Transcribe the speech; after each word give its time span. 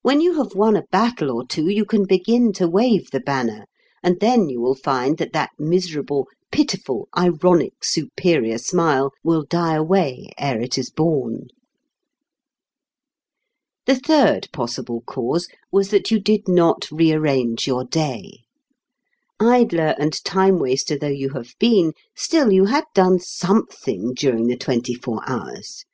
When 0.00 0.22
you 0.22 0.36
have 0.42 0.54
won 0.54 0.74
a 0.74 0.86
battle 0.90 1.30
or 1.30 1.44
two 1.46 1.68
you 1.68 1.84
can 1.84 2.06
begin 2.06 2.50
to 2.54 2.66
wave 2.66 3.10
the 3.10 3.20
banner, 3.20 3.66
and 4.02 4.18
then 4.18 4.48
you 4.48 4.58
will 4.58 4.74
find 4.74 5.18
that 5.18 5.34
that 5.34 5.50
miserable, 5.58 6.28
pitiful, 6.50 7.08
ironic, 7.14 7.84
superior 7.84 8.56
smile 8.56 9.12
will 9.22 9.42
die 9.44 9.74
away 9.74 10.30
ere 10.38 10.62
it 10.62 10.78
is 10.78 10.88
born. 10.88 11.48
The 13.84 13.96
third 13.96 14.48
possible 14.50 15.02
cause 15.02 15.46
was 15.70 15.90
that 15.90 16.10
you 16.10 16.18
did 16.20 16.48
not 16.48 16.90
rearrange 16.90 17.66
your 17.66 17.84
day. 17.84 18.44
Idler 19.38 19.94
and 19.98 20.24
time 20.24 20.58
waster 20.58 20.96
though 20.96 21.08
you 21.08 21.34
have 21.34 21.52
been, 21.58 21.92
still 22.16 22.50
you 22.50 22.64
had 22.64 22.84
done 22.94 23.18
something 23.20 24.14
during 24.14 24.46
the 24.46 24.56
twenty 24.56 24.94
four 24.94 25.20
hours. 25.28 25.84